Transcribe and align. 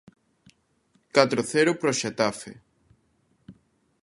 Catro 1.15 1.41
cero 1.51 1.71
pro 1.81 1.91
Xetafe. 1.99 2.51